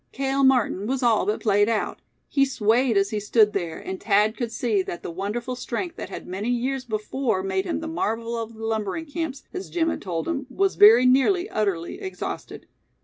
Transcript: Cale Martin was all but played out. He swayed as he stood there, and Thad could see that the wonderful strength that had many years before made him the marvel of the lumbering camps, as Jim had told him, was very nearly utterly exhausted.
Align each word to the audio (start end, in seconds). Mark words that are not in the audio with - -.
Cale 0.11 0.43
Martin 0.43 0.87
was 0.87 1.03
all 1.03 1.27
but 1.27 1.41
played 1.41 1.69
out. 1.69 1.99
He 2.27 2.43
swayed 2.43 2.97
as 2.97 3.11
he 3.11 3.19
stood 3.19 3.53
there, 3.53 3.77
and 3.77 4.01
Thad 4.01 4.35
could 4.35 4.51
see 4.51 4.81
that 4.81 5.03
the 5.03 5.11
wonderful 5.11 5.55
strength 5.55 5.95
that 5.97 6.09
had 6.09 6.25
many 6.25 6.49
years 6.49 6.85
before 6.85 7.43
made 7.43 7.65
him 7.65 7.81
the 7.81 7.87
marvel 7.87 8.35
of 8.35 8.55
the 8.55 8.65
lumbering 8.65 9.05
camps, 9.05 9.43
as 9.53 9.69
Jim 9.69 9.89
had 9.91 10.01
told 10.01 10.27
him, 10.27 10.47
was 10.49 10.73
very 10.73 11.05
nearly 11.05 11.47
utterly 11.51 12.01
exhausted. 12.01 12.65